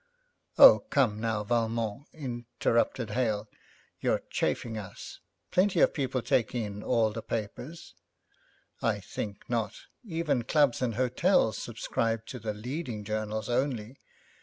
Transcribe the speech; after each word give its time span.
'Oh, 0.57 0.79
come 0.89 1.19
now, 1.19 1.43
Valmont,' 1.43 2.07
interrupted 2.11 3.11
Hale, 3.11 3.47
'you're 3.99 4.23
chaffing 4.31 4.75
us. 4.75 5.19
Plenty 5.51 5.79
of 5.79 5.93
people 5.93 6.23
take 6.23 6.55
in 6.55 6.81
all 6.81 7.11
the 7.11 7.21
papers!' 7.21 7.93
'I 8.81 8.99
think 9.01 9.47
not. 9.47 9.75
Even 10.03 10.43
clubs 10.43 10.81
and 10.81 10.95
hotels 10.95 11.59
subscribe 11.59 12.25
to 12.25 12.39
the 12.39 12.55
leading 12.55 13.03
journals 13.03 13.47
only. 13.47 13.99